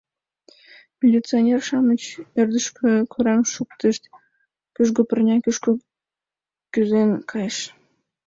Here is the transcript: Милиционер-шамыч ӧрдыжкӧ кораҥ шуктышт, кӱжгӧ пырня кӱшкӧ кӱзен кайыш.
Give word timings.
Милиционер-шамыч 1.01 2.03
ӧрдыжкӧ 2.39 2.89
кораҥ 3.11 3.41
шуктышт, 3.53 4.03
кӱжгӧ 4.75 5.01
пырня 5.09 5.35
кӱшкӧ 5.43 5.71
кӱзен 6.73 7.09
кайыш. 7.31 7.57